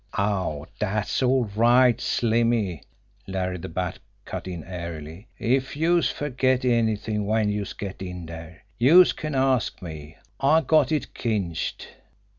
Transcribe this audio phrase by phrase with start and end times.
[0.17, 2.81] "Aw, dat's all right, Slimmy!"
[3.27, 5.27] Larry the Bat cut in airily.
[5.37, 10.17] "If youse ferget anyt'ing when youse get in dere, youse can ask me.
[10.39, 11.87] I got it cinched!"